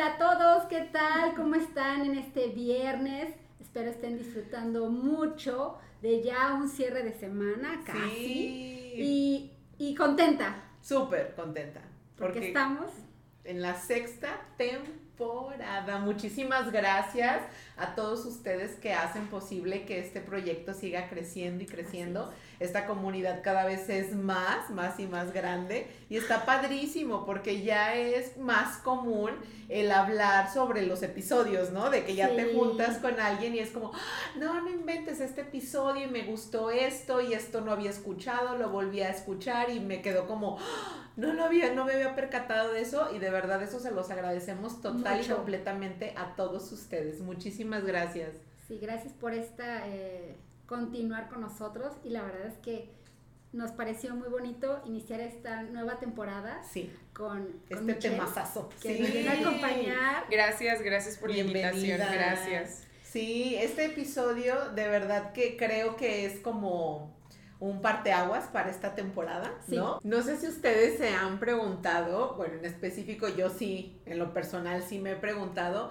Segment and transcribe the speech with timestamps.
[0.00, 1.34] Hola a todos, ¿qué tal?
[1.34, 3.34] ¿Cómo están en este viernes?
[3.60, 8.94] Espero estén disfrutando mucho de ya un cierre de semana casi.
[8.96, 10.56] Y, y contenta.
[10.80, 11.82] Súper contenta.
[12.16, 12.86] Porque, estamos
[13.44, 15.98] en la sexta temporada.
[15.98, 17.42] Muchísimas gracias
[17.76, 23.40] a todos ustedes que hacen posible que este proyecto siga creciendo y creciendo esta comunidad
[23.42, 28.76] cada vez es más, más y más grande y está padrísimo porque ya es más
[28.76, 29.30] común
[29.70, 31.90] el hablar sobre los episodios, ¿no?
[31.90, 33.98] De que ya te juntas con alguien y es como, ah,
[34.36, 38.68] no, no inventes este episodio y me gustó esto y esto no había escuchado, lo
[38.68, 42.72] volví a escuchar y me quedó como, ah, no lo había, no me había percatado
[42.72, 47.20] de eso y de verdad eso se los agradecemos total y completamente a todos ustedes.
[47.20, 48.32] Muchísimas gracias.
[48.68, 49.88] Sí, gracias por esta...
[49.88, 50.34] Eh
[50.70, 52.88] continuar con nosotros y la verdad es que
[53.52, 56.92] nos pareció muy bonito iniciar esta nueva temporada sí.
[57.12, 59.02] con, este temazazo que sí.
[59.02, 60.24] nos viene a acompañar.
[60.30, 62.84] Gracias, gracias por la invitación, gracias.
[63.02, 67.18] Sí, este episodio de verdad que creo que es como
[67.58, 69.98] un parteaguas para esta temporada, ¿no?
[70.04, 74.84] No sé si ustedes se han preguntado, bueno, en específico yo sí, en lo personal
[74.84, 75.90] sí me he preguntado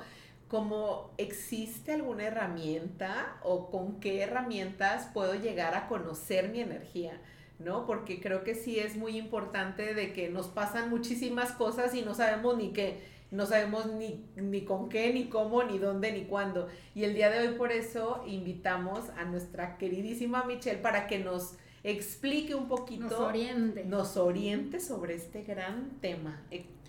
[0.49, 7.21] como existe alguna herramienta o con qué herramientas puedo llegar a conocer mi energía,
[7.59, 7.85] ¿no?
[7.85, 12.15] Porque creo que sí es muy importante de que nos pasan muchísimas cosas y no
[12.15, 16.67] sabemos ni qué, no sabemos ni, ni con qué, ni cómo, ni dónde, ni cuándo.
[16.95, 21.57] Y el día de hoy por eso invitamos a nuestra queridísima Michelle para que nos
[21.83, 26.41] explique un poquito, nos oriente, nos oriente sobre este gran tema.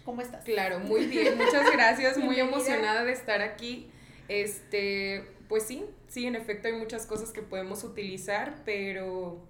[0.05, 0.45] ¿Cómo estás?
[0.45, 3.91] Claro, muy bien, muchas gracias, muy emocionada de estar aquí.
[4.29, 9.41] Este, pues sí, sí, en efecto hay muchas cosas que podemos utilizar, pero...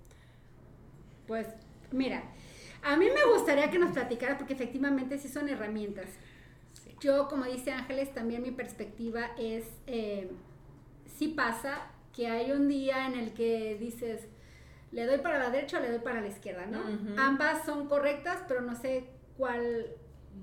[1.27, 1.47] Pues
[1.93, 2.25] mira,
[2.83, 6.07] a mí me gustaría que nos platicara porque efectivamente sí son herramientas.
[7.01, 10.31] Yo, como dice Ángeles, también mi perspectiva es, eh,
[11.19, 14.23] sí pasa que hay un día en el que dices,
[14.93, 16.83] le doy para la derecha o le doy para la izquierda, ¿no?
[17.17, 19.05] Ambas son correctas, pero no sé
[19.37, 19.87] cuál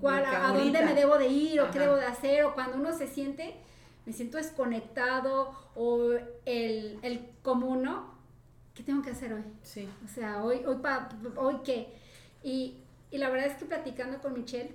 [0.00, 2.92] cuál, a, dónde me debo de ir o qué debo de hacer, o cuando uno
[2.92, 3.54] se siente,
[4.06, 6.12] me siento desconectado, o
[6.44, 8.14] el, el como uno,
[8.74, 9.44] ¿qué tengo que hacer hoy?
[9.62, 9.88] Sí.
[10.04, 11.88] O sea, hoy, hoy, pa, hoy qué.
[12.42, 12.78] Y,
[13.10, 14.74] y la verdad es que platicando con Michelle,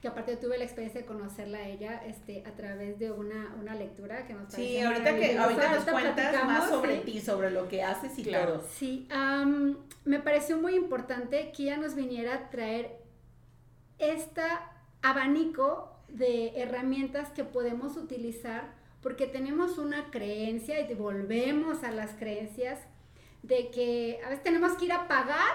[0.00, 3.74] que aparte tuve la experiencia de conocerla a ella este, a través de una, una
[3.74, 7.82] lectura que nos Sí, ahorita que ahorita nos cuentas más sobre ti, sobre lo que
[7.82, 8.62] haces y todo.
[8.70, 9.08] Sí,
[10.04, 13.05] me pareció muy importante que ella nos viniera a traer
[13.98, 14.42] este
[15.02, 22.80] abanico de herramientas que podemos utilizar porque tenemos una creencia y volvemos a las creencias
[23.42, 25.54] de que a veces tenemos que ir a pagar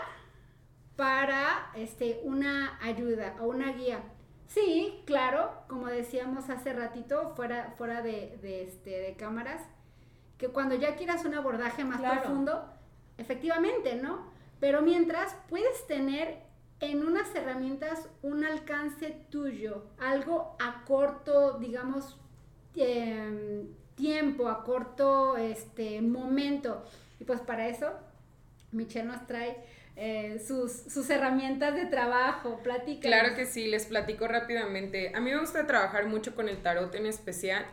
[0.96, 4.04] para este, una ayuda o una guía.
[4.48, 9.62] Sí, claro, como decíamos hace ratito, fuera, fuera de, este, de cámaras,
[10.38, 12.70] que cuando ya quieras un abordaje más profundo,
[13.18, 14.28] efectivamente, ¿no?
[14.60, 16.44] Pero mientras puedes tener
[16.82, 22.18] en unas herramientas un alcance tuyo, algo a corto, digamos,
[22.76, 26.84] em, tiempo, a corto este, momento.
[27.20, 27.92] Y pues para eso,
[28.72, 29.64] Michelle nos trae
[29.96, 32.60] eh, sus, sus, herramientas de trabajo.
[32.64, 33.08] Platica.
[33.08, 35.12] Claro que sí, les platico rápidamente.
[35.14, 37.66] A mí me gusta trabajar mucho con el tarot en especial.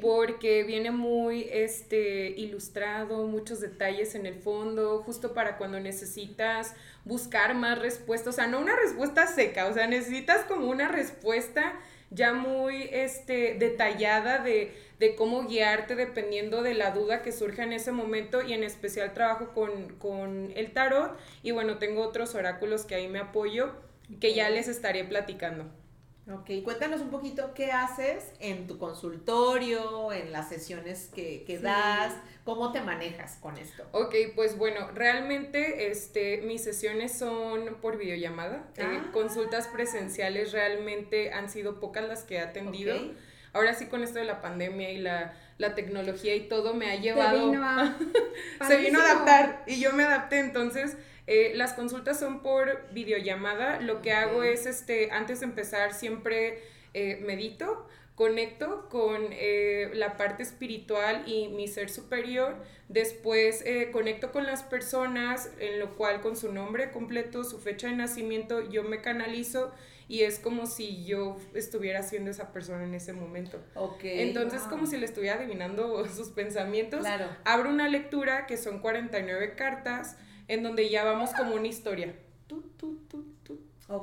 [0.00, 6.74] porque viene muy este ilustrado, muchos detalles en el fondo, justo para cuando necesitas
[7.04, 11.74] buscar más respuestas, o sea, no una respuesta seca, o sea, necesitas como una respuesta
[12.14, 17.72] ya muy este, detallada de, de, cómo guiarte dependiendo de la duda que surja en
[17.72, 22.84] ese momento y en especial trabajo con, con el tarot y bueno, tengo otros oráculos
[22.84, 23.72] que ahí me apoyo
[24.20, 25.66] que ya les estaré platicando.
[26.32, 32.14] Ok, cuéntanos un poquito qué haces en tu consultorio, en las sesiones que, que das,
[32.44, 33.84] cómo te manejas con esto.
[33.92, 38.66] Ok, pues bueno, realmente este, mis sesiones son por videollamada.
[38.76, 39.10] Eh, ah.
[39.12, 42.96] consultas presenciales realmente han sido pocas las que he atendido.
[43.52, 46.96] Ahora sí con esto de la pandemia y la, la tecnología y todo me ha
[46.96, 47.52] llevado...
[48.66, 53.80] Se vino a adaptar y yo me adapté, entonces eh, las consultas son por videollamada.
[53.80, 56.62] Lo que hago es, este, antes de empezar, siempre
[56.92, 62.56] eh, medito, conecto con eh, la parte espiritual y mi ser superior.
[62.88, 67.96] Después conecto con las personas, en lo cual con su nombre completo, su fecha de
[67.96, 69.72] nacimiento, yo me canalizo
[70.06, 73.58] y es como si yo estuviera siendo esa persona en ese momento.
[74.02, 77.00] Entonces, como si le estuviera adivinando sus pensamientos.
[77.00, 77.26] Claro.
[77.44, 80.16] Abro una lectura que son 49 cartas
[80.48, 82.14] en donde ya vamos como una historia.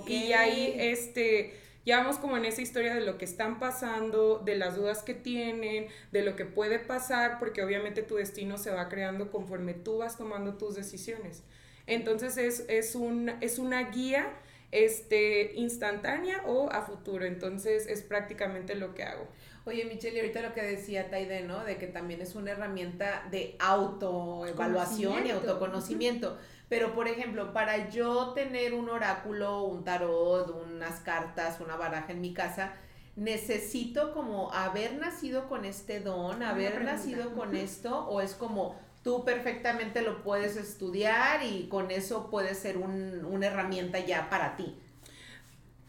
[0.08, 1.54] Y ahí, este,
[1.86, 5.14] ya vamos como en esa historia de lo que están pasando, de las dudas que
[5.14, 9.98] tienen, de lo que puede pasar, porque obviamente tu destino se va creando conforme tú
[9.98, 11.44] vas tomando tus decisiones.
[11.88, 14.32] Entonces es, es, un, es una guía
[14.72, 17.26] este, instantánea o a futuro.
[17.26, 19.28] Entonces es prácticamente lo que hago.
[19.66, 21.64] Oye, Michelle, ahorita lo que decía Taide, ¿no?
[21.64, 26.38] De que también es una herramienta de autoevaluación y autoconocimiento.
[26.68, 32.22] Pero, por ejemplo, para yo tener un oráculo, un tarot, unas cartas, una baraja en
[32.22, 32.74] mi casa,
[33.16, 39.26] necesito como haber nacido con este don, haber nacido con esto, o es como tú
[39.26, 44.76] perfectamente lo puedes estudiar y con eso puede ser un, una herramienta ya para ti.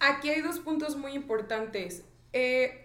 [0.01, 2.05] Aquí hay dos puntos muy importantes.
[2.33, 2.82] Eh,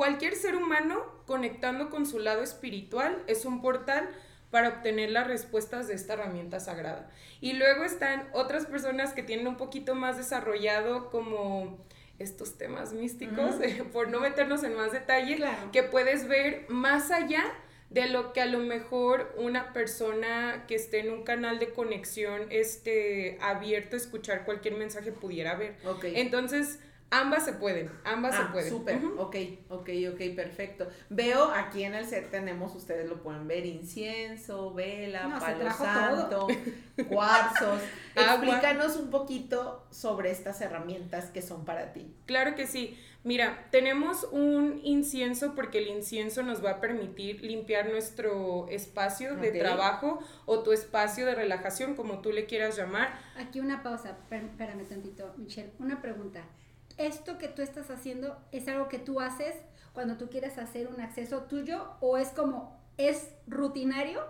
[0.00, 4.08] cualquier ser humano conectando con su lado espiritual es un portal
[4.50, 7.10] para obtener las respuestas de esta herramienta sagrada.
[7.42, 11.76] Y luego están otras personas que tienen un poquito más desarrollado como
[12.18, 13.56] estos temas místicos,
[13.92, 15.38] por no meternos en más detalle,
[15.70, 17.44] que puedes ver más allá
[17.90, 22.46] de lo que a lo mejor una persona que esté en un canal de conexión
[22.48, 25.76] este, abierto a escuchar cualquier mensaje pudiera ver.
[26.04, 26.78] Entonces,
[27.12, 28.70] Ambas se pueden, ambas se ah, pueden.
[28.70, 29.36] Súper, ok,
[29.68, 30.88] ok, ok, perfecto.
[31.08, 36.46] Veo aquí en el set tenemos, ustedes lo pueden ver, incienso, vela, palo santo,
[37.08, 37.80] cuarzos.
[38.14, 42.14] Explícanos un poquito sobre estas herramientas que son para ti.
[42.26, 42.96] Claro que sí.
[43.24, 49.50] Mira, tenemos un incienso porque el incienso nos va a permitir limpiar nuestro espacio de
[49.50, 53.18] trabajo o tu espacio de relajación, como tú le quieras llamar.
[53.36, 55.72] Aquí una pausa, espérame tantito, Michelle.
[55.80, 56.44] Una pregunta
[57.06, 59.54] esto que tú estás haciendo es algo que tú haces
[59.92, 64.22] cuando tú quieres hacer un acceso tuyo o es como, es rutinario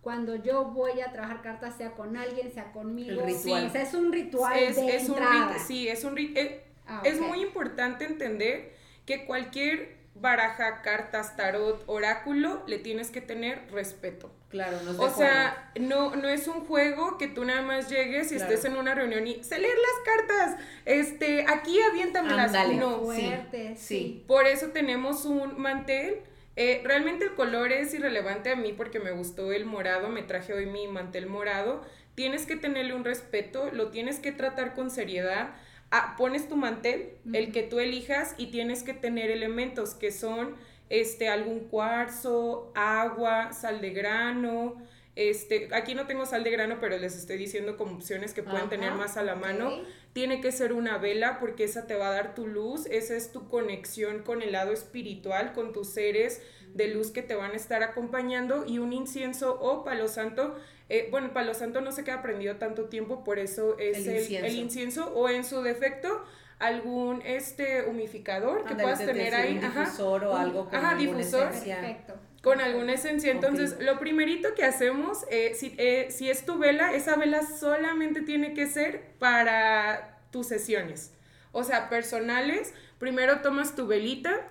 [0.00, 3.22] cuando yo voy a trabajar cartas, sea con alguien, sea conmigo.
[3.22, 3.66] El ritual.
[3.66, 5.54] O sea, es un ritual es, de es entrada.
[5.54, 8.74] Un sí, es un eh, ah, Es muy importante entender
[9.06, 14.30] que cualquier baraja, cartas, tarot, oráculo, le tienes que tener respeto.
[14.48, 18.30] Claro, no es O sea, no, no es un juego que tú nada más llegues
[18.30, 20.56] y estés en una reunión y se leer las cartas.
[20.84, 23.00] Este, aquí aviéntame las no.
[23.00, 26.20] Fuerte, sí, Por eso tenemos un mantel.
[26.56, 30.54] Eh, realmente el color es irrelevante a mí porque me gustó el morado, me traje
[30.54, 31.82] hoy mi mantel morado.
[32.14, 35.50] Tienes que tenerle un respeto, lo tienes que tratar con seriedad
[35.94, 40.56] ah, pones tu mantel, el que tú elijas, y tienes que tener elementos que son
[40.90, 44.76] este, algún cuarzo, agua, sal de grano.
[45.14, 48.68] Este, aquí no tengo sal de grano, pero les estoy diciendo como opciones que pueden
[48.68, 49.70] tener más a la mano.
[50.12, 53.30] Tiene que ser una vela porque esa te va a dar tu luz, esa es
[53.30, 56.42] tu conexión con el lado espiritual, con tus seres
[56.74, 60.56] de luz que te van a estar acompañando y un incienso o palo santo
[60.88, 64.54] eh, bueno, el palo santo no se queda prendido tanto tiempo, por eso es el,
[64.54, 65.12] incienso.
[65.14, 66.24] o en su defecto
[66.58, 72.14] algún este humificador que puedas tener ahí, un difusor o algo con ajá, difusor, Perfecto.
[72.42, 73.32] con alguna esencia.
[73.32, 78.22] Entonces, lo primerito que hacemos, eh, si, eh, si es tu vela, esa vela solamente
[78.22, 81.12] tiene que ser para tus sesiones.
[81.52, 84.48] O sea, personales, primero tomas tu velita,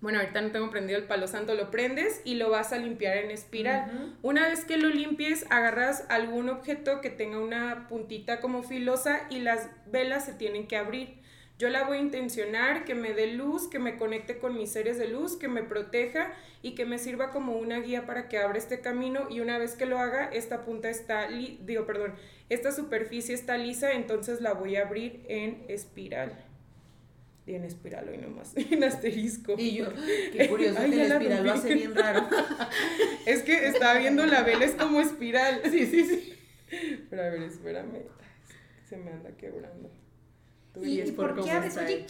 [0.00, 3.18] bueno, ahorita no tengo prendido el palo santo, lo prendes y lo vas a limpiar
[3.18, 4.16] en espiral.
[4.22, 9.40] Una vez que lo limpies, agarras algún objeto que tenga una puntita como filosa y
[9.40, 11.20] las velas se tienen que abrir.
[11.58, 14.96] Yo la voy a intencionar, que me dé luz, que me conecte con mis seres
[14.96, 18.56] de luz, que me proteja y que me sirva como una guía para que abra
[18.56, 22.14] este camino y una vez que lo haga, esta punta está, digo, perdón,
[22.48, 26.49] esta superficie está lisa, entonces la voy a abrir en espiral
[27.46, 29.54] en espiral hoy nomás, en asterisco.
[29.58, 29.86] Y yo,
[30.32, 32.28] qué curioso que el espiral lo hace bien raro.
[33.26, 35.62] es que estaba viendo la vela, es como espiral.
[35.70, 36.34] Sí, sí, sí.
[37.08, 38.02] Pero a ver, espérame.
[38.88, 39.90] Se me anda quebrando.
[40.82, 41.76] ¿Y, por, qué abres?
[41.76, 42.06] Oye,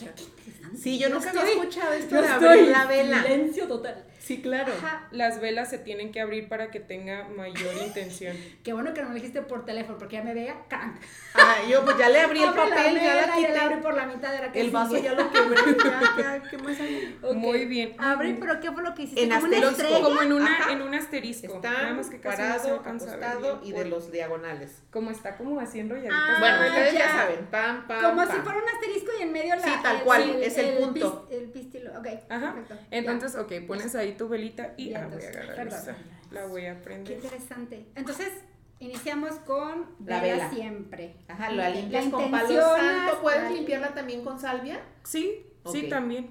[0.78, 3.22] Sí, yo nunca había escuchado esto de abrir la vela.
[3.22, 4.04] Silencio total.
[4.30, 4.72] Sí, claro.
[5.10, 8.36] Las velas se tienen que abrir para que tenga mayor intención.
[8.62, 11.00] Qué bueno que no me dijiste por teléfono, porque ya me veía ¡can!
[11.34, 13.58] Ah, yo pues ya le abrí el papel, ya la quité.
[13.58, 15.76] abrí por la mitad, era que El vaso ya lo quebré,
[16.18, 17.18] ya, ¿qué más hay?
[17.34, 17.94] Muy bien.
[17.98, 19.24] Abrí, pero ¿qué fue lo que hiciste?
[19.24, 20.00] En asterisco.
[20.02, 21.54] Como en, una, en un asterisco.
[21.54, 24.82] Está Nada más que parado, acostado y de los diagonales.
[24.90, 26.10] Como está como haciendo ya.
[26.12, 27.08] Ah, bueno, ustedes ya.
[27.08, 29.62] saben, pam, pam, Como si un asterisco y en medio la...
[29.62, 31.28] Sí, tal cual, es el, punto.
[31.30, 32.06] el pistilo, ok.
[32.28, 32.56] Ajá.
[32.90, 35.96] Entonces, ok, pones ahí tu velita y ah, voy a agarrar esta.
[36.30, 37.06] La voy a prender.
[37.06, 37.86] Qué interesante.
[37.94, 38.32] Entonces,
[38.78, 41.16] iniciamos con la vela, siempre.
[41.28, 43.20] Ajá, lo limpias con palo santo.
[43.22, 44.80] ¿Puedes limpiarla también con salvia?
[45.04, 46.30] Sí, sí, también.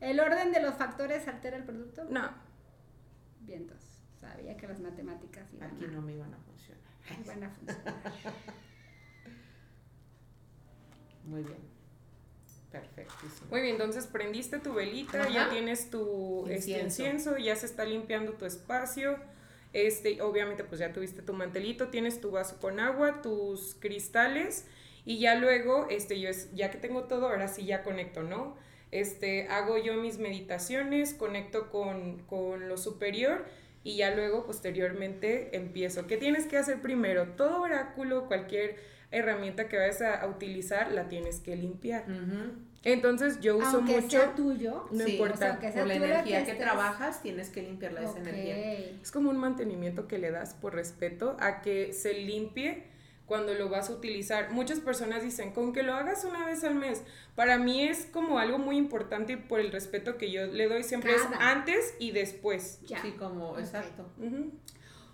[0.00, 2.04] ¿El orden de los factores altera el producto?
[2.10, 2.30] No.
[3.40, 6.84] Bien, entonces, sabía que las matemáticas iban Aquí no me iban a funcionar.
[7.24, 7.94] Iban a funcionar.
[11.26, 11.58] Muy bien.
[12.70, 13.48] Perfectísimo.
[13.50, 17.02] Muy bien, entonces prendiste tu velita, ya tienes tu este, incienso.
[17.02, 19.18] incienso, ya se está limpiando tu espacio.
[19.72, 24.66] Este, obviamente, pues ya tuviste tu mantelito, tienes tu vaso con agua, tus cristales,
[25.04, 28.56] y ya luego, este, yo es, ya que tengo todo, ahora sí ya conecto, ¿no?
[28.90, 33.44] Este, hago yo mis meditaciones, conecto con, con lo superior
[33.84, 36.06] y ya luego posteriormente empiezo.
[36.06, 37.34] ¿Qué tienes que hacer primero?
[37.36, 38.76] Todo oráculo, cualquier
[39.16, 42.04] herramienta que vayas a, utilizar, la tienes que limpiar.
[42.82, 44.20] Entonces yo uso Aunque mucho.
[44.20, 45.58] Sea tuyo, no importa.
[45.58, 48.56] por la energía que, trabajas, tienes que limpiarla esa energía.
[49.02, 52.84] Es como un mantenimiento que le das por respeto a que se limpie
[53.26, 54.52] cuando lo vas a utilizar.
[54.52, 57.02] Muchas personas dicen, con que lo hagas una vez al mes.
[57.34, 61.14] Para mí es como algo muy importante por el respeto que yo le doy siempre
[61.14, 62.78] es antes y después.
[62.86, 64.08] Sí, como, exacto.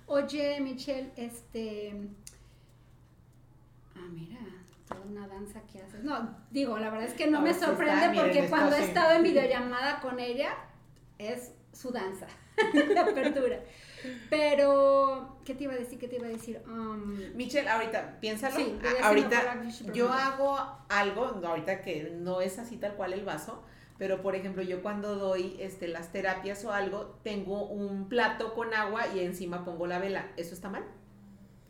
[0.06, 1.94] Oye, Michelle, este...
[4.12, 4.38] Mira,
[4.88, 6.04] toda una danza que haces.
[6.04, 10.00] No, digo, la verdad es que no me sorprende porque cuando he estado en videollamada
[10.00, 10.54] con ella,
[11.18, 12.26] es su danza
[12.72, 13.60] de apertura.
[14.28, 15.98] Pero, ¿qué te iba a decir?
[15.98, 16.60] ¿Qué te iba a decir?
[16.66, 18.56] Um, Michelle, ahorita, piénsalo.
[18.56, 19.62] Sí, ahorita
[19.94, 23.62] yo hago algo, ahorita que no es así tal cual el vaso,
[23.98, 28.74] pero por ejemplo, yo cuando doy este, las terapias o algo, tengo un plato con
[28.74, 30.32] agua y encima pongo la vela.
[30.36, 30.84] ¿Eso está mal?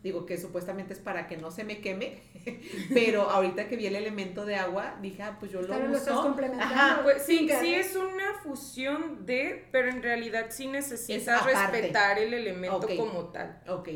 [0.02, 2.18] Digo que supuestamente es para que no se me queme,
[2.94, 5.90] pero ahorita que vi el elemento de agua, dije, ah, pues yo lo pero uso.
[5.90, 7.02] Lo estás complementando.
[7.04, 12.86] Pues, sí, sí es una fusión de, pero en realidad sí necesitas respetar el elemento
[12.96, 13.62] como tal.
[13.68, 13.88] Ok,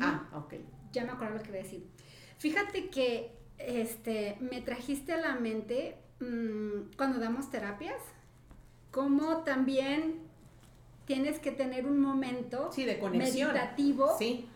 [0.00, 0.54] ah, ok.
[0.92, 1.86] Ya me acuerdo lo que iba a decir.
[2.38, 8.00] Fíjate que este, me trajiste a la mente mm, cuando damos terapias,
[8.90, 10.20] como también
[11.06, 13.52] tienes que tener un momento sí, de conexión.
[13.52, 14.48] meditativo sí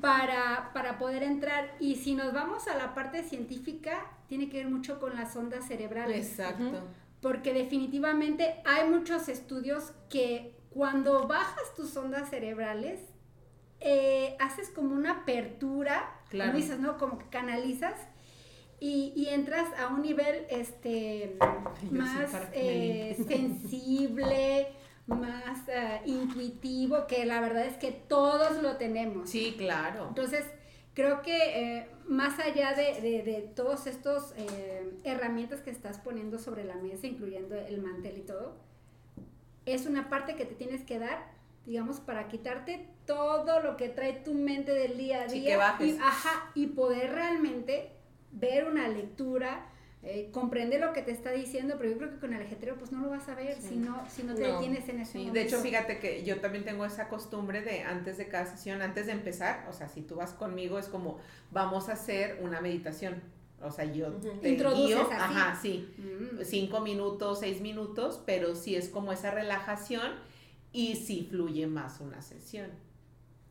[0.00, 1.74] para, para poder entrar.
[1.80, 5.66] Y si nos vamos a la parte científica, tiene que ver mucho con las ondas
[5.66, 6.30] cerebrales.
[6.30, 6.82] Exacto.
[7.20, 13.00] Porque definitivamente hay muchos estudios que cuando bajas tus ondas cerebrales,
[13.80, 16.98] eh, haces como una apertura, como dices, ¿no?
[16.98, 17.98] Como que canalizas
[18.80, 21.38] y, y entras a un nivel este,
[21.90, 24.68] más eh, sensible,
[25.06, 29.30] más eh, intuitivo, que la verdad es que todos lo tenemos.
[29.30, 30.08] Sí, claro.
[30.08, 30.44] Entonces,
[30.94, 31.36] creo que
[31.78, 36.76] eh, más allá de, de, de todos estos eh, herramientas que estás poniendo sobre la
[36.76, 38.56] mesa, incluyendo el mantel y todo,
[39.64, 41.30] es una parte que te tienes que dar,
[41.66, 45.76] digamos, para quitarte todo lo que trae tu mente del día a día.
[45.80, 47.90] y, ajá, y poder realmente
[48.32, 49.66] ver una lectura,
[50.08, 52.92] eh, comprende lo que te está diciendo, pero yo creo que con el ajetreo pues
[52.92, 55.18] no lo vas a ver si no, si no te detienes en eso.
[55.18, 59.06] de hecho fíjate que yo también tengo esa costumbre de antes de cada sesión, antes
[59.06, 61.18] de empezar, o sea, si tú vas conmigo es como
[61.50, 63.20] vamos a hacer una meditación.
[63.60, 66.44] O sea, yo te guío, ajá, sí, mm.
[66.44, 70.12] cinco minutos, seis minutos, pero sí es como esa relajación
[70.72, 72.70] y sí fluye más una sesión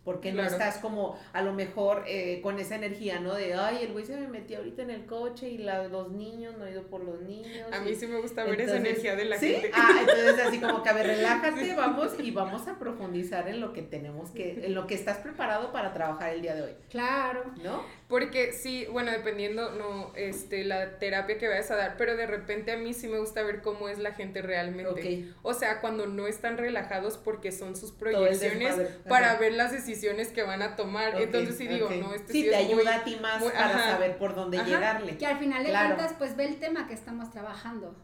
[0.05, 3.33] porque no estás como a lo mejor eh, con esa energía, ¿no?
[3.33, 6.65] De, ay, el güey se me metió ahorita en el coche y los niños, no
[6.65, 7.67] he ido por los niños.
[7.73, 9.53] A mí sí me gusta ver esa energía de la ¿sí?
[9.53, 9.71] gente.
[9.73, 13.73] Ah, entonces así como que, a ver, relájate, vamos y vamos a profundizar en lo
[13.73, 16.71] que tenemos que, en lo que estás preparado para trabajar el día de hoy.
[16.89, 17.43] Claro.
[17.63, 17.83] ¿No?
[18.07, 22.71] Porque sí, bueno, dependiendo, no, este, la terapia que vayas a dar, pero de repente
[22.71, 25.25] a mí sí me gusta ver cómo es la gente realmente.
[25.41, 28.75] O sea, cuando no están relajados porque son sus proyecciones
[29.09, 31.19] para ver las decisiones que van a tomar.
[31.19, 34.63] Entonces sí digo, no, este sí, te ayuda a ti más para saber por dónde
[34.63, 35.17] llegarle.
[35.17, 37.95] Que al final de cuentas, pues ve el tema que estamos trabajando.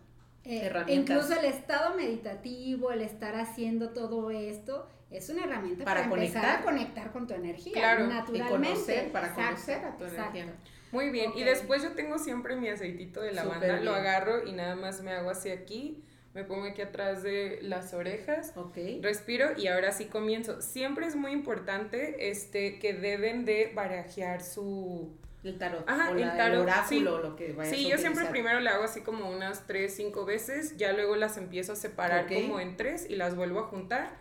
[0.44, 6.46] Eh, incluso el estado meditativo, el estar haciendo todo esto, es una herramienta para, empezar
[6.46, 7.74] a conectar con tu energía.
[7.74, 8.38] Claro, naturalmente.
[8.38, 10.54] Y conocer, para conocer a tu energía.
[10.92, 14.76] Muy bien, y después yo tengo siempre mi aceitito de lavanda, lo agarro y nada
[14.76, 16.04] más me hago así aquí
[16.34, 18.54] me pongo aquí atrás de las orejas,
[19.02, 20.62] respiro y ahora sí comienzo.
[20.62, 25.18] Siempre es muy importante este, que deben de barajear su...
[25.44, 25.84] El tarot.
[25.90, 26.62] Ajá, el tarot.
[26.62, 30.24] oráculo, lo que vayas Sí, yo siempre primero le hago así como unas tres, cinco
[30.24, 34.12] veces, ya luego las empiezo a separar como en tres y las vuelvo a juntar.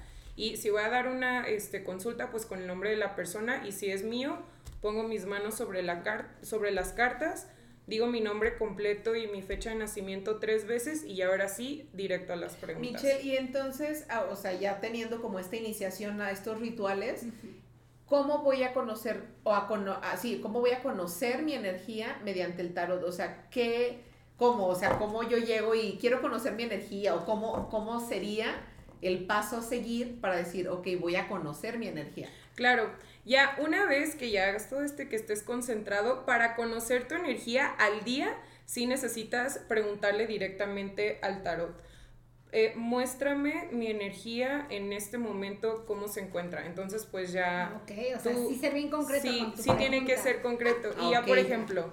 [0.41, 3.67] Y si voy a dar una este, consulta, pues con el nombre de la persona
[3.67, 4.39] y si es mío,
[4.81, 6.03] pongo mis manos sobre, la
[6.41, 7.47] sobre las cartas
[7.87, 12.33] digo mi nombre completo y mi fecha de nacimiento tres veces y ahora sí, directo
[12.33, 13.03] a las preguntas.
[13.03, 17.27] Michelle, y entonces, ah, o sea, ya teniendo como esta iniciación a estos rituales,
[18.07, 19.69] ¿cómo voy a conocer, o a
[20.03, 23.03] así, ah, cómo voy a conocer mi energía mediante el tarot?
[23.03, 24.05] O sea, ¿qué,
[24.39, 28.55] cómo, o sea, cómo yo llego y quiero conocer mi energía o cómo, cómo sería
[29.03, 32.29] el paso a seguir para decir, ok, voy a conocer mi energía?
[32.55, 32.91] Claro,
[33.25, 37.67] ya una vez que ya hagas todo este, que estés concentrado, para conocer tu energía
[37.67, 41.83] al día, sí necesitas preguntarle directamente al tarot.
[42.53, 46.67] Eh, muéstrame mi energía en este momento, cómo se encuentra.
[46.67, 47.81] Entonces, pues ya...
[47.83, 49.23] Ok, o sea, sí ser bien concreto.
[49.23, 50.91] Sí, sí tiene que ser concreto.
[51.01, 51.93] Y ya, por ejemplo...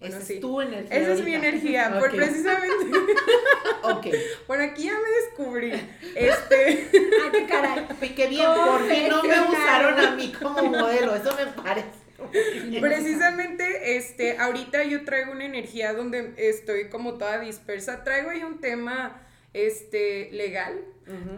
[0.00, 0.96] Esa es tu energía.
[0.96, 2.98] Esa es mi energía, por precisamente.
[3.82, 4.06] ok.
[4.46, 5.72] Por aquí ya me descubrí.
[6.14, 6.88] Este.
[7.20, 7.86] Ah, qué caray.
[8.14, 11.14] Qué bien, por fin no me usaron a mí como modelo.
[11.14, 12.80] Eso me parece.
[12.80, 18.04] Precisamente, este, ahorita yo traigo una energía donde estoy como toda dispersa.
[18.04, 19.20] Traigo ahí un tema,
[19.52, 20.84] este, legal.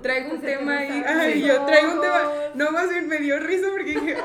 [0.03, 1.03] Traigo un tema ahí.
[1.07, 2.33] Ay, yo traigo un tema.
[2.55, 4.17] No, más bien me dio risa porque dije,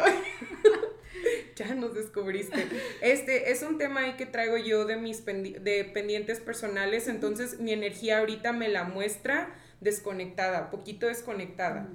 [1.56, 2.68] ya nos descubriste.
[3.02, 7.74] Este es un tema ahí que traigo yo de mis de pendientes personales, entonces mi
[7.74, 11.88] energía ahorita me la muestra desconectada, poquito desconectada.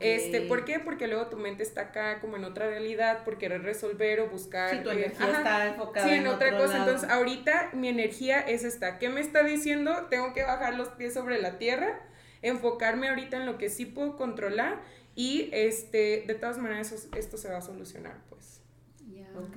[0.00, 0.80] Este, ¿por qué?
[0.80, 4.70] Porque luego tu mente está acá como en otra realidad por querer resolver o buscar.
[4.70, 6.78] Sí, tu eh, energía está enfocada sí, en, otra cosa.
[6.78, 8.98] Entonces, ahorita mi energía es esta.
[8.98, 10.06] ¿Qué me está diciendo?
[10.10, 12.00] Tengo que bajar los pies sobre la tierra,
[12.42, 14.82] enfocarme ahorita en lo que sí puedo controlar
[15.14, 18.57] y este, de todas maneras esto se va a solucionar, pues.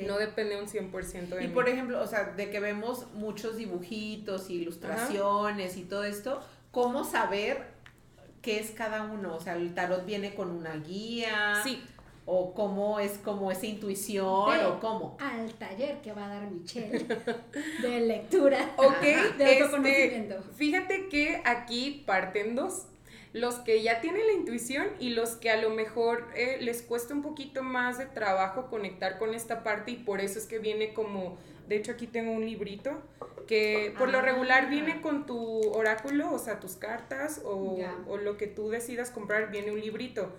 [0.08, 4.50] No depende un 100% de Y por ejemplo, o sea, de que vemos muchos dibujitos,
[4.50, 6.42] ilustraciones y todo esto,
[6.72, 7.66] ¿cómo saber
[8.42, 9.36] qué es cada uno?
[9.36, 11.62] O sea, el tarot viene con una guía.
[11.64, 11.84] Sí.
[12.26, 15.18] O cómo es como esa intuición, o cómo.
[15.20, 17.04] Al taller que va a dar Michelle
[17.82, 18.74] de lectura.
[18.78, 19.02] Ok,
[19.38, 22.86] de este, fíjate que aquí parten dos
[23.34, 27.14] los que ya tienen la intuición y los que a lo mejor eh, les cuesta
[27.14, 30.94] un poquito más de trabajo conectar con esta parte y por eso es que viene
[30.94, 33.02] como, de hecho aquí tengo un librito
[33.48, 35.02] que por lo regular viene ah.
[35.02, 37.78] con tu oráculo, o sea, tus cartas o,
[38.18, 40.32] lo que tú decidas comprar, viene un librito.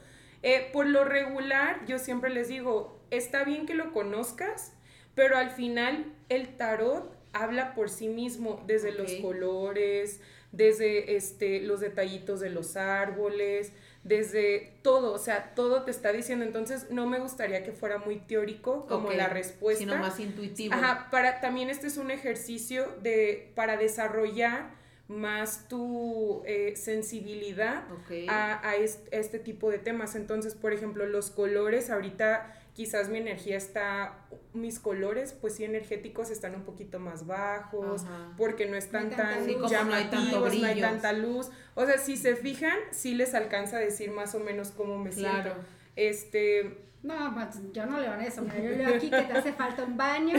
[0.42, 4.72] Eh, por lo regular, yo siempre les digo, está bien que lo conozcas,
[5.14, 10.20] pero al final el tarot habla por sí mismo, desde los colores,
[10.52, 13.72] desde este, los detallitos de los árboles,
[14.04, 16.44] desde todo, o sea, todo te está diciendo.
[16.44, 19.78] Entonces, no me gustaría que fuera muy teórico como la respuesta.
[19.78, 20.74] Sino más intuitivo.
[20.74, 27.84] Ajá, para, también este es un ejercicio de, para desarrollar más tu eh, sensibilidad
[28.28, 30.14] a, a este tipo de temas.
[30.16, 36.30] Entonces, por ejemplo, los colores, ahorita quizás mi energía está, mis colores, pues sí, energéticos
[36.30, 38.04] están un poquito más bajos,
[38.36, 41.50] porque no están tan llamativos, no hay, tanta luz.
[41.74, 45.12] O sea, si se fijan, sí les alcanza a decir más o menos cómo me
[45.12, 45.54] siento.
[45.96, 48.44] Este, no, pues, yo no leo eso.
[48.44, 50.34] Yo leo aquí que te hace falta un baño,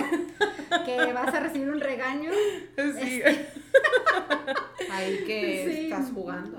[0.86, 2.32] que vas a recibir un regaño.
[2.76, 3.22] Sí.
[3.24, 3.48] Este.
[4.92, 6.58] Ahí que estás jugando.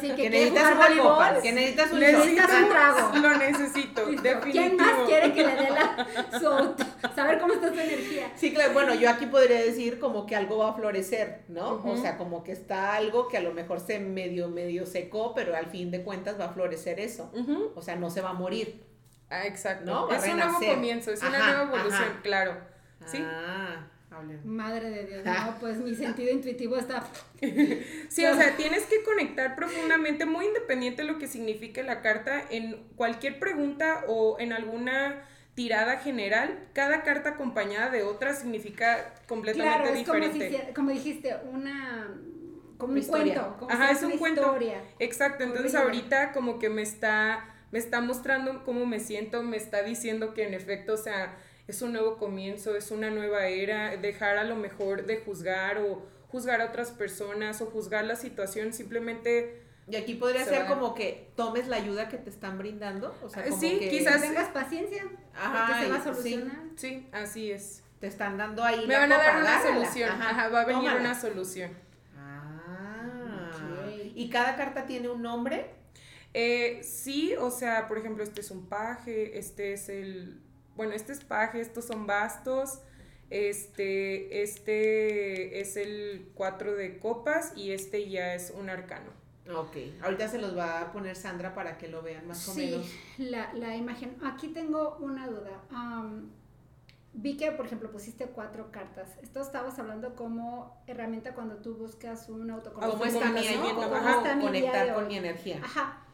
[0.00, 3.16] sí, que, necesitas una que necesitas un, necesitas un trago.
[3.22, 4.40] Lo necesito, definitivo.
[4.50, 6.06] ¿Quién más quiere que le dé la,
[6.38, 8.32] su, saber cómo está su energía?
[8.36, 11.82] Sí, claro, bueno, yo aquí podría decir como que algo va a florecer, ¿no?
[11.84, 15.54] O sea, como que está algo que a lo mejor se medio, medio secó, pero
[15.54, 17.30] al fin de cuentas va a florecer eso.
[17.74, 18.89] O sea, no se va a morir.
[19.30, 20.08] Ah, exacto.
[20.12, 22.56] es un nuevo comienzo, es una nueva evolución, claro.
[23.06, 23.18] ¿Sí?
[23.22, 23.86] Ah,
[24.44, 27.06] Madre de Dios, no, pues mi sentido intuitivo está...
[28.08, 32.42] sí, o sea, tienes que conectar profundamente, muy independiente de lo que signifique la carta,
[32.50, 39.78] en cualquier pregunta o en alguna tirada general, cada carta acompañada de otra significa completamente
[39.78, 40.50] claro, es diferente.
[40.50, 42.08] Como, como dijiste, una
[42.78, 44.40] como un cuento, como Ajá, es un cuento.
[44.40, 44.82] Historia.
[44.98, 49.82] Exacto, entonces ahorita como que me está me está mostrando cómo me siento, me está
[49.82, 51.36] diciendo que en efecto, o sea,
[51.68, 56.04] es un nuevo comienzo, es una nueva era, dejar a lo mejor de juzgar o
[56.28, 59.62] juzgar a otras personas o juzgar la situación, simplemente...
[59.88, 63.12] Y aquí podría ser como que tomes la ayuda que te están brindando.
[63.24, 65.04] O sea, como sí, que quizás tengas paciencia.
[65.34, 66.62] Ajá, se va a solucionar.
[66.76, 67.82] Sí, así es.
[67.98, 68.86] Te están dando ahí.
[68.86, 70.10] Me van a dar una solución.
[70.10, 71.72] Ajá, va a venir una solución.
[72.16, 73.50] Ah.
[74.14, 75.79] ¿Y cada carta tiene un nombre?
[76.32, 80.40] Eh, sí, o sea, por ejemplo, este es un paje, este es el,
[80.76, 82.80] bueno, este es paje, estos son bastos,
[83.30, 89.10] este, este es el cuatro de copas y este ya es un arcano.
[89.52, 92.86] Ok, ahorita se los va a poner Sandra para que lo vean más o menos.
[92.86, 94.16] Sí, la, la imagen.
[94.22, 95.60] Aquí tengo una duda.
[97.14, 99.10] vi que, por ejemplo, pusiste cuatro cartas.
[99.20, 103.74] Esto estabas hablando como herramienta cuando tú buscas un autoconocimiento.
[103.74, 105.60] ¿Cómo está mi conectar con mi energía.
[105.64, 106.06] Ajá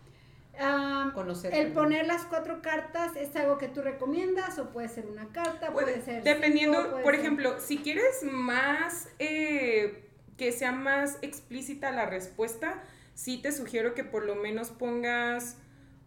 [1.53, 5.73] el poner las cuatro cartas es algo que tú recomiendas o puede ser una carta,
[5.73, 6.23] puede, ser...
[6.23, 12.83] Dependiendo, por ejemplo, si quieres más, eh, que sea más explícita la respuesta,
[13.15, 15.59] sí te sugiero que por lo menos pongas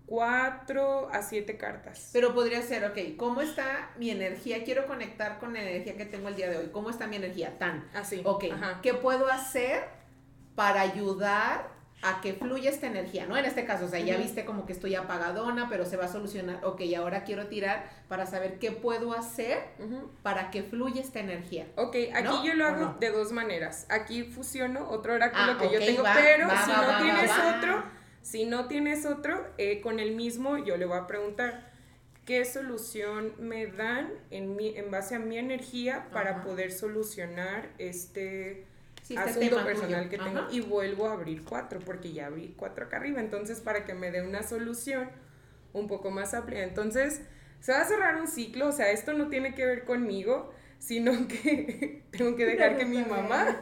[0.06, 2.10] cuatro a siete cartas.
[2.12, 4.64] Pero podría ser, ok, ¿cómo está mi energía?
[4.64, 6.70] Quiero conectar con la energía que tengo el día de hoy.
[6.72, 7.60] ¿Cómo está mi energía?
[7.60, 7.88] Tan.
[7.94, 8.22] Así.
[8.26, 8.46] Ok,
[8.82, 9.84] ¿qué puedo hacer
[10.56, 13.36] para ayudar a que fluya esta energía, ¿no?
[13.36, 16.08] En este caso, o sea, ya viste como que estoy apagadona, pero se va a
[16.08, 16.64] solucionar.
[16.64, 19.60] Ok, ahora quiero tirar para saber qué puedo hacer
[20.24, 21.68] para que fluya esta energía.
[21.76, 23.86] Ok, aquí yo lo hago de dos maneras.
[23.90, 27.84] Aquí fusiono otro oráculo ah, que yo tengo, pero si no tienes otro,
[28.22, 31.70] si no tienes otro, eh, con el mismo yo le voy a preguntar
[32.26, 38.69] qué solución me dan en, mi, en base a mi energía para poder solucionar este
[39.16, 42.98] este asunto personal que tengo y vuelvo a abrir cuatro porque ya abrí cuatro acá
[42.98, 43.20] arriba.
[43.20, 45.10] Entonces, para que me dé una solución
[45.74, 46.64] un poco más amplia.
[46.64, 47.22] Entonces,
[47.60, 51.12] se va a cerrar un ciclo, o sea, esto no tiene que ver conmigo, sino
[51.28, 53.62] que tengo que dejar que mi mamá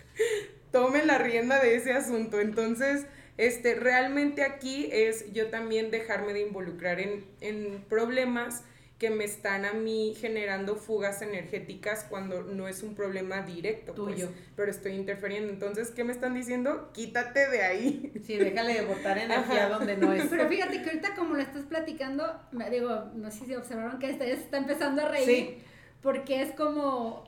[0.72, 2.40] tome la rienda de ese asunto.
[2.40, 8.62] Entonces, este, realmente aquí es yo también dejarme de involucrar en, en problemas
[8.98, 14.14] que me están a mí generando fugas energéticas cuando no es un problema directo pues,
[14.14, 15.52] tuyo, pero estoy interfiriendo.
[15.52, 16.90] Entonces, ¿qué me están diciendo?
[16.94, 18.12] Quítate de ahí.
[18.24, 20.26] Sí, déjale de botar energía donde no es.
[20.28, 24.10] Pero fíjate que ahorita como lo estás platicando, me digo, no sé si observaron que
[24.10, 25.58] esta ya se está empezando a reír,
[26.00, 27.24] porque es como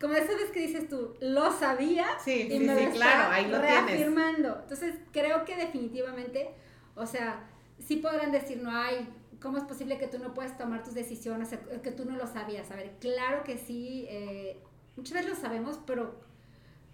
[0.00, 3.60] como esa vez que dices tú, lo sabía sí, y me lo claro, ahí lo
[3.60, 4.58] reafirmando.
[4.62, 6.50] Entonces, creo que definitivamente,
[6.96, 9.08] o sea, sí podrán decir, no hay
[9.42, 11.50] ¿cómo es posible que tú no puedas tomar tus decisiones,
[11.82, 12.70] que tú no lo sabías?
[12.70, 14.58] A ver, claro que sí, eh,
[14.96, 16.20] muchas veces lo sabemos, pero,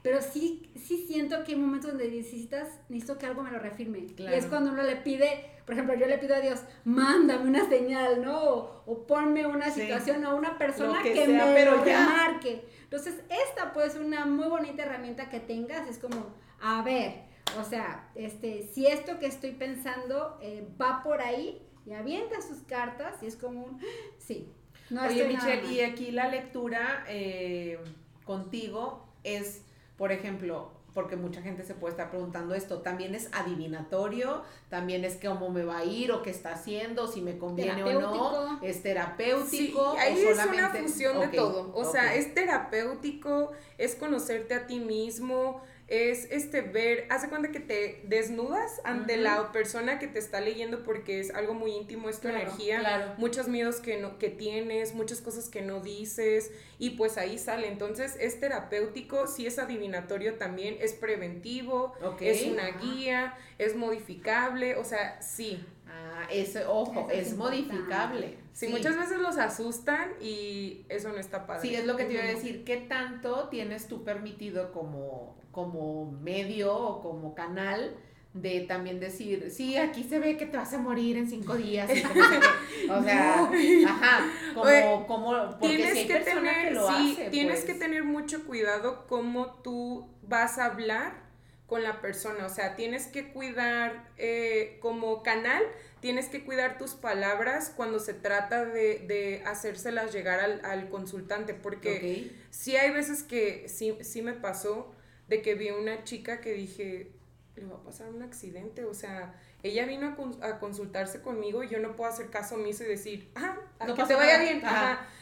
[0.02, 4.06] pero sí, sí siento que hay momentos donde necesitas, necesito que algo me lo reafirme.
[4.16, 7.68] Y es cuando uno le pide, por ejemplo, yo le pido a Dios, mándame una
[7.68, 8.82] señal, ¿no?
[8.87, 12.64] O, ponme una situación o una persona que, me pero marque.
[12.84, 17.28] Entonces, esta puede ser una muy bonita herramienta que tengas, es como, a ver,
[17.61, 22.59] o sea, este, si esto que estoy pensando eh, va por ahí, y avienta sus
[22.59, 23.81] cartas y es como un,
[24.18, 24.53] sí.
[24.90, 27.79] No Oye, Michelle, y aquí la lectura eh,
[28.24, 29.62] contigo es,
[29.96, 35.18] por ejemplo, porque mucha gente se puede estar preguntando esto, también es adivinatorio, también es
[35.22, 38.83] cómo me va a ir o qué está haciendo, si me conviene o no, es
[38.83, 39.92] terapéutico.
[39.92, 44.81] Sí, ahí es una fusión de todo, o sea, es terapéutico, es conocerte a ti
[44.81, 50.38] mismo, es este ver, hace cuenta que te desnudas ante la persona que te está
[50.38, 54.94] leyendo porque es algo muy íntimo, es tu energía, muchos miedos que, no, que tienes,
[54.94, 57.68] muchas cosas que no dices y pues ahí sale.
[57.68, 64.85] Entonces es terapéutico, sí es adivinatorio también, es preventivo, es una guía, es modificable, o
[64.85, 65.64] sea, sí.
[65.90, 68.37] Ah, eso, ojo, es, modificable.
[68.53, 71.66] Sí, muchas veces los asustan y eso no está padre.
[71.66, 72.64] Sí, es lo que te iba a decir.
[72.64, 77.97] ¿Qué tanto tienes tú permitido como como medio o como canal
[78.33, 81.90] de también decir, sí, aquí se ve que te vas a morir en cinco días.
[82.88, 83.51] o sea,
[83.88, 87.79] ajá, como, como, porque tienes que tener, sí, tienes que pues.
[87.81, 91.27] tener mucho cuidado cómo tú vas a hablar
[91.66, 95.64] con la persona, o sea, tienes que cuidar eh, como canal,
[96.01, 101.53] tienes que cuidar tus palabras cuando se trata de, de hacérselas llegar al, al consultante,
[101.53, 104.94] porque sí hay veces que sí, sí me pasó,
[105.29, 107.12] de que vi una chica que dije,
[107.57, 111.79] le va a pasar un accidente, o sea, ella vino a, consultarse conmigo y yo
[111.81, 113.57] no puedo hacer caso omiso y decir, ah,
[113.95, 114.62] que te vaya bien.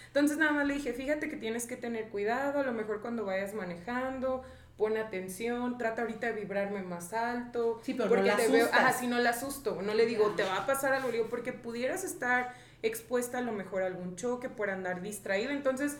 [0.09, 3.25] Entonces nada más le dije, fíjate que tienes que tener cuidado, a lo mejor cuando
[3.25, 4.42] vayas manejando,
[4.77, 7.81] pon atención, trata ahorita de vibrarme más alto.
[7.83, 10.45] Sí, pero porque no te veo, ajá, si no la asusto, no le digo, te
[10.45, 14.49] va a pasar algo, digo, porque pudieras estar expuesta a lo mejor a algún choque
[14.49, 15.97] por andar distraído, entonces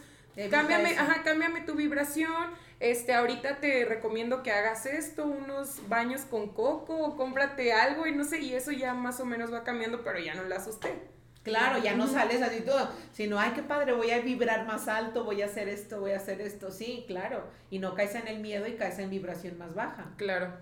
[0.51, 6.48] cámbiame, ajá, cámbiame tu vibración, este, ahorita te recomiendo que hagas esto, unos baños con
[6.48, 10.02] coco, o cómprate algo y no sé, y eso ya más o menos va cambiando,
[10.04, 10.94] pero ya no la asusté.
[11.42, 15.22] Claro, ya no sales así todo, sino, ay, qué padre, voy a vibrar más alto,
[15.22, 18.40] voy a hacer esto, voy a hacer esto, sí, claro, y no caes en el
[18.40, 20.12] miedo y caes en vibración más baja.
[20.16, 20.52] Claro.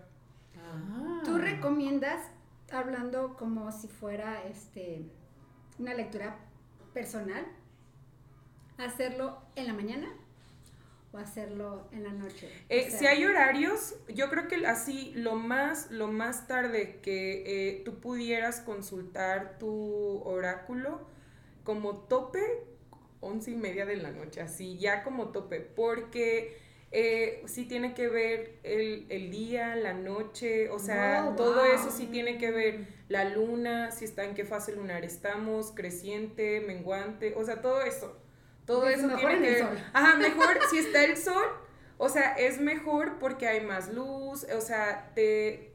[0.58, 1.22] Ah.
[1.24, 2.20] ¿Tú recomiendas,
[2.70, 5.06] hablando como si fuera este,
[5.78, 6.36] una lectura
[6.92, 7.46] personal,
[8.76, 10.08] hacerlo en la mañana?
[11.14, 12.48] O hacerlo en la noche?
[12.68, 17.82] Eh, si hay horarios, yo creo que así lo más, lo más tarde que eh,
[17.84, 21.06] tú pudieras consultar tu oráculo
[21.62, 22.40] como tope,
[23.20, 26.58] once y media de la noche, así ya como tope, porque
[26.90, 32.06] eh, sí tiene que ver el, día, la noche, o sea, oh, todo eso sí
[32.06, 37.44] tiene que ver la luna, si está en qué fase lunar estamos, creciente, menguante, o
[37.44, 38.16] sea, todo eso.
[38.66, 39.84] Todo eso tiene que ver.
[39.92, 41.44] Ajá, mejor si está el sol,
[41.98, 45.74] o sea, es mejor porque hay más luz, o sea, te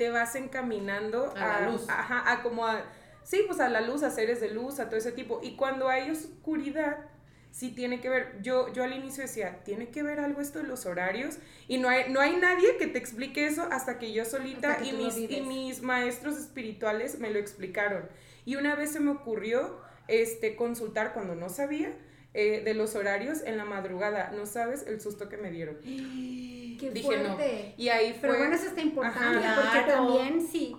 [0.00, 1.84] te vas encaminando a, la luz.
[1.86, 2.86] Ajá, a como a,
[3.22, 5.40] sí, pues a la luz, a seres de luz, a todo ese tipo.
[5.42, 7.04] Y cuando hay oscuridad,
[7.50, 10.64] sí tiene que ver, yo, yo al inicio decía, tiene que ver algo esto de
[10.64, 11.36] los horarios
[11.68, 14.92] y no hay, no hay nadie que te explique eso hasta que yo solita y
[14.92, 18.08] mis, y mis maestros espirituales me lo explicaron.
[18.46, 21.94] Y una vez se me ocurrió este, consultar cuando no sabía
[22.34, 24.30] eh, de los horarios en la madrugada.
[24.34, 25.76] No sabes el susto que me dieron.
[25.82, 27.74] Qué Dije fuerte.
[27.76, 28.28] Y ahí fue...
[28.28, 30.76] Pero bueno, eso está importante porque también sí,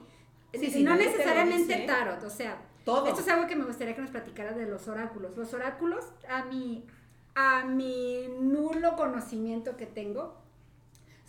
[0.53, 4.53] sí, no necesariamente tarot, o sea, esto es algo que me gustaría que nos platicara
[4.53, 5.37] de los oráculos.
[5.37, 6.83] Los oráculos, a mi,
[7.35, 10.35] a mi nulo conocimiento que tengo,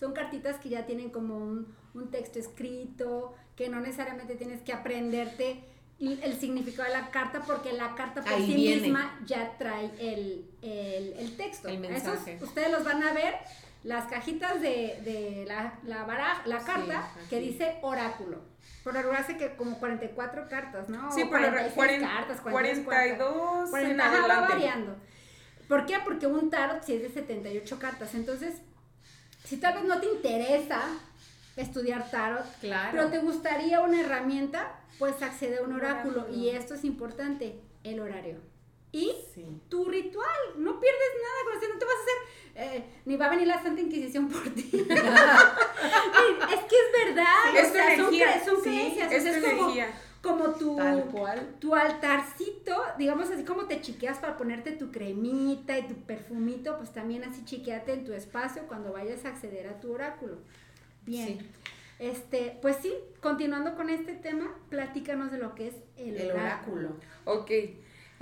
[0.00, 1.76] son cartitas que ya tienen como un,
[2.10, 5.62] texto escrito, que no necesariamente tienes que aprenderte
[6.00, 11.68] el significado de la carta porque la carta por sí misma ya trae el, texto.
[11.68, 12.38] El mensaje.
[12.40, 13.36] ustedes los van a ver,
[13.84, 18.52] las cajitas de, la, la, la carta que dice oráculo.
[18.82, 21.12] Por lo hace que como 44 cartas, ¿no?
[21.12, 24.96] Sí, por 46 cartas, 42 40, va variando.
[25.68, 25.98] ¿Por qué?
[26.04, 28.14] Porque un tarot sí es de 78 cartas.
[28.14, 28.56] Entonces,
[29.44, 30.82] si tal vez no te interesa
[31.56, 32.90] estudiar tarot, claro.
[32.92, 36.28] pero te gustaría una herramienta, pues accede a un, oráculo.
[36.30, 38.38] Y esto es importante, el horario.
[38.92, 39.14] Y
[39.68, 43.26] tu ritual, no pierdes nada con eso, no te vas a hacer eh, ni va
[43.26, 44.70] a venir la Santa Inquisición por ti.
[44.72, 44.86] es que
[46.76, 49.74] es verdad, es o sea, son, creencias, es, como,
[50.20, 50.78] como tu,
[51.58, 56.92] tu altarcito, digamos así como te chiqueas para ponerte tu cremita y tu perfumito, pues
[56.92, 60.36] también así chiqueate en tu espacio cuando vayas a acceder a tu oráculo.
[61.06, 61.38] Bien.
[61.98, 66.96] Este, pues sí, continuando con este tema, platícanos de lo que es el, el oráculo.
[67.24, 67.50] Ok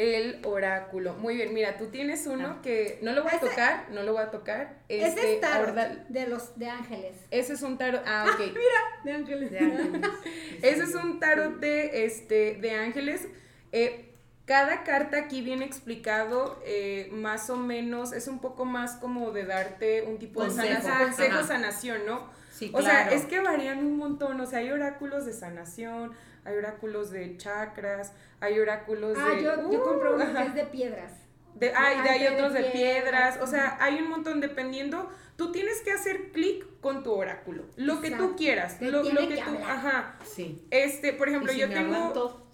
[0.01, 1.12] el oráculo.
[1.12, 2.62] Muy bien, mira, tú tienes uno ah.
[2.62, 4.79] que no lo voy a tocar, no lo voy a tocar.
[4.88, 5.75] Ese es tarot
[6.09, 7.16] de los de ángeles.
[7.31, 8.38] Ese es un tarot, ah, ok.
[8.47, 9.51] mira, de ángeles.
[9.51, 10.01] De ángeles.
[10.62, 13.29] Ese es un tarot de este de ángeles.
[13.73, 14.07] Eh,
[14.47, 19.45] cada carta aquí viene explicado eh, más o menos, es un poco más como de
[19.45, 22.39] darte un tipo de sanación, consejo, sanación, ¿no?
[22.61, 26.12] Sí, o sea, es que varían un montón, o sea, hay oráculos de sanación,
[26.44, 29.42] hay oráculos de chakras, hay oráculos ah, de...
[29.42, 31.12] yo, yo compro uno que es de piedras.
[31.55, 35.90] De, hay, hay otros de piedras, o sea, hay un montón dependiendo, tú tienes que
[35.90, 40.62] hacer clic con tu oráculo, lo que tú quieras, lo, lo, que, tú, ajá, sí.
[40.70, 42.46] Este, por ejemplo, yo tengo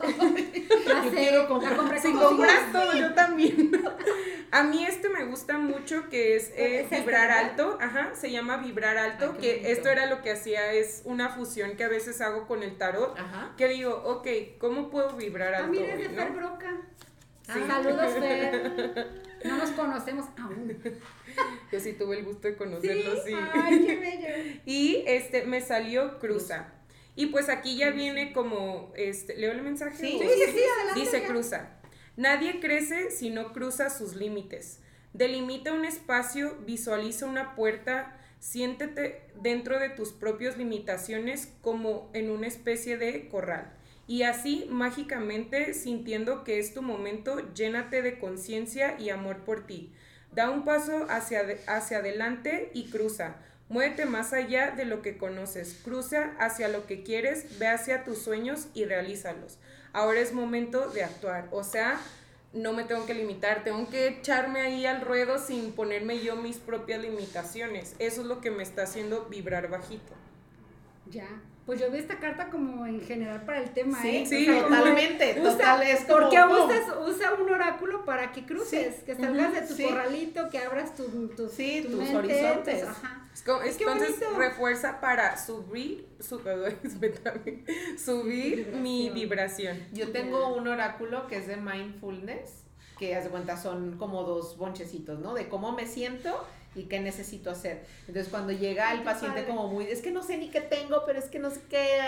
[0.00, 2.00] yo quiero comprar.
[2.00, 3.70] Si compras todo, yo también.
[4.52, 8.98] A mí este me gusta mucho que es eh, vibrar alto, ajá, se llama vibrar
[8.98, 12.64] alto, que esto era lo que hacía, es una fusión que a veces hago con
[12.64, 13.54] el tarot, ajá.
[13.56, 14.26] que digo, ok,
[14.58, 15.78] ¿cómo puedo vibrar ah, alto?
[15.78, 16.80] Ah, mira, es de Fer Broca.
[17.42, 17.60] Sí.
[17.66, 19.30] Saludos, Fer.
[19.44, 20.76] No nos conocemos aún.
[21.72, 23.34] Yo sí tuve el gusto de conocerlo, sí.
[23.54, 24.60] Ay, qué bello.
[24.66, 26.74] Y este, me salió cruza.
[27.20, 29.94] Y pues aquí ya viene como, este, ¿leo el mensaje?
[29.94, 31.68] Sí, sí, sí, adelante, Dice cruza.
[32.16, 34.80] Nadie crece si no cruza sus límites.
[35.12, 42.46] Delimita un espacio, visualiza una puerta, siéntete dentro de tus propias limitaciones como en una
[42.46, 43.70] especie de corral.
[44.06, 49.92] Y así, mágicamente, sintiendo que es tu momento, llénate de conciencia y amor por ti.
[50.32, 53.36] Da un paso hacia, hacia adelante y cruza.
[53.70, 58.18] Muévete más allá de lo que conoces, cruza hacia lo que quieres, ve hacia tus
[58.18, 59.58] sueños y realízalos.
[59.92, 62.00] Ahora es momento de actuar, o sea,
[62.52, 66.56] no me tengo que limitar, tengo que echarme ahí al ruedo sin ponerme yo mis
[66.56, 67.94] propias limitaciones.
[68.00, 70.14] Eso es lo que me está haciendo vibrar bajito.
[71.08, 71.28] Ya.
[71.66, 74.24] Pues yo vi esta carta como en general para el tema, ¿eh?
[74.26, 79.52] Sí, totalmente, total, es como, Porque usas, usa un oráculo para que cruces, que salgas
[79.52, 82.84] de tu corralito, que abras tu, tu, sí, tus horizontes.
[82.84, 83.28] ajá.
[83.78, 86.08] entonces refuerza para subir,
[88.04, 89.78] subir mi vibración.
[89.92, 92.64] Yo tengo un oráculo que es de mindfulness,
[92.98, 95.34] que hace cuenta son como dos bonchecitos, ¿no?
[95.34, 97.84] De cómo me siento y qué necesito hacer.
[98.06, 101.18] Entonces cuando llega el paciente como muy, es que no sé ni qué tengo, pero
[101.18, 101.98] es que no sé qué,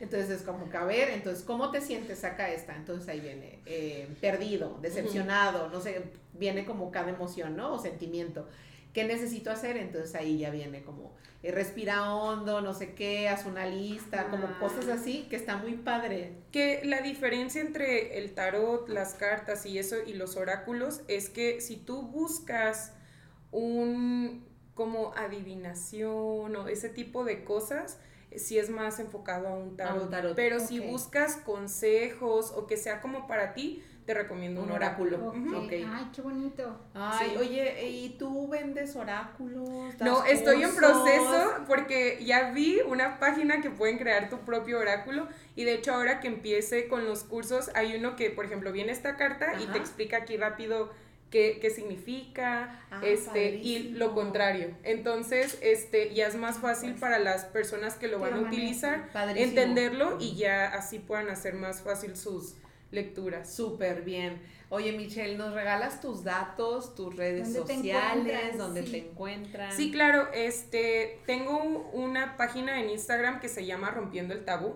[0.00, 2.18] entonces es como que a ver, entonces ¿cómo te sientes?
[2.20, 7.74] Saca esta, entonces ahí viene, eh, perdido, decepcionado, no sé, viene como cada emoción, ¿no?
[7.74, 8.48] O sentimiento.
[8.92, 9.76] ¿Qué necesito hacer?
[9.76, 14.46] Entonces ahí ya viene como, eh, respira hondo, no sé qué, haz una lista, como
[14.46, 14.56] ah.
[14.58, 16.32] cosas así, que está muy padre.
[16.50, 21.60] Que la diferencia entre el tarot, las cartas y eso y los oráculos es que
[21.60, 22.95] si tú buscas
[23.56, 27.98] un como adivinación o ese tipo de cosas,
[28.36, 30.36] si es más enfocado a un tarot.
[30.36, 35.32] Pero si buscas consejos o que sea como para ti, te recomiendo un, oráculo.
[35.34, 36.78] Ay, qué bonito.
[36.94, 39.68] Ay, oye, ¿y tú vendes oráculos?
[40.00, 45.26] No, estoy en proceso porque ya vi una página que pueden crear tu propio oráculo
[45.56, 48.92] y de hecho ahora que empiece con los cursos hay uno que, por ejemplo, viene
[48.92, 50.90] esta carta y te explica aquí rápido
[51.30, 54.76] qué, qué significa, ah, este, y lo contrario.
[54.82, 60.18] Entonces, este, ya es más fácil para las personas que lo van a utilizar entenderlo
[60.20, 62.54] y ya así puedan hacer más fácil sus
[62.90, 63.52] lecturas.
[63.52, 64.40] Súper bien.
[64.68, 69.72] Oye, Michelle, ¿nos regalas tus datos, tus redes sociales, donde te encuentran?
[69.72, 74.74] Sí, claro, este, tengo una página en Instagram que se llama Rompiendo el Tabú.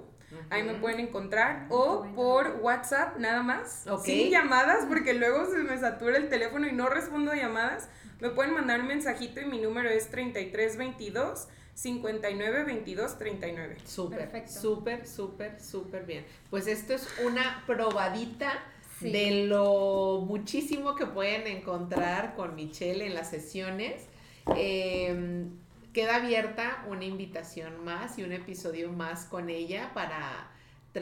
[0.49, 1.67] Ahí me pueden encontrar.
[1.71, 3.85] O por WhatsApp nada más.
[4.05, 7.89] Sin llamadas, porque luego se me satura el teléfono y no respondo llamadas.
[8.21, 13.77] Me pueden mandar un mensajito y mi número es 3322 59 22 39.
[13.85, 16.27] Súper, súper, súper, súper bien.
[16.51, 18.53] Pues esto es una probadita
[19.01, 24.07] de lo muchísimo que pueden encontrar con Michelle en las sesiones.
[24.57, 25.47] Eh,
[25.93, 30.51] queda abierta una invitación más y un episodio más con ella para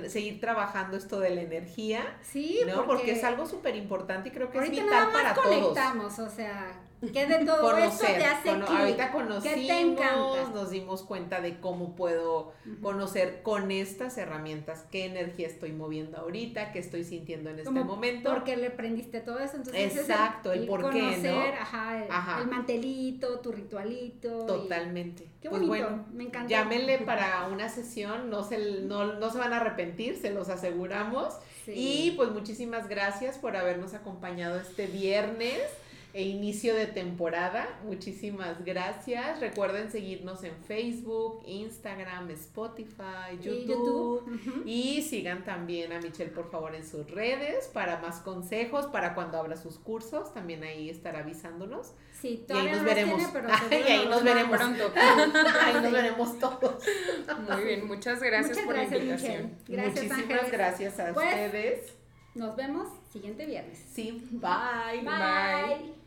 [0.08, 2.18] seguir trabajando esto de la energía.
[2.22, 2.86] Sí, ¿no?
[2.86, 6.30] porque, es algo súper importante y creo que es vital nada más para conectamos, o
[6.30, 12.52] sea, que de todo esto te hace Ahorita conocimos, nos dimos cuenta de cómo puedo
[12.82, 18.30] conocer con estas herramientas qué energía estoy moviendo ahorita, qué estoy sintiendo en este momento.
[18.32, 21.40] Porque le aprendiste todo eso, entonces Exacto, el, por qué, ¿no?
[21.60, 24.46] Ajá, el, mantelito, tu ritualito.
[24.46, 25.28] Totalmente.
[25.40, 26.48] qué pues bonito, bueno, me encanta.
[26.48, 31.34] Llámenle para una sesión, no se, no, no se van a arrepentir, se los aseguramos.
[31.66, 35.60] Y pues muchísimas gracias por habernos acompañado este viernes
[36.18, 37.78] e inicio de temporada.
[37.84, 39.38] Muchísimas gracias.
[39.38, 44.64] Recuerden seguirnos en Facebook, Instagram, Spotify, YouTube.
[44.64, 49.38] Y, sigan también a Michelle, por favor, en sus redes para más consejos, para cuando
[49.38, 50.34] abra sus cursos.
[50.34, 51.92] También ahí estará avisándonos.
[52.20, 53.22] Sí, y ahí nos veremos.
[53.70, 54.92] y ahí nos veremos pronto.
[54.96, 56.84] ahí nos veremos todos.
[57.48, 59.56] Muy bien, muchas gracias por la invitación.
[59.68, 61.92] Gracias, Muchísimas gracias a pues, ustedes.
[62.34, 63.78] Nos vemos siguiente viernes.
[63.92, 65.02] Sí, bye.
[65.04, 65.97] Bye.